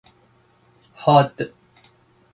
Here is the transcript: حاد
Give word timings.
حاد 0.95 1.37